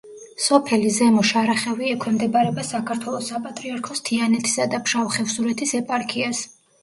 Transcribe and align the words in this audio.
სოფელი 0.43 0.91
ზემო 0.93 1.25
შარახევი 1.31 1.91
ექვემდებარება 1.95 2.63
საქართველოს 2.71 3.29
საპატრიარქოს 3.33 4.01
თიანეთისა 4.09 4.67
და 4.75 4.81
ფშავ-ხევსურეთის 4.87 5.75
ეპარქიას. 5.81 6.43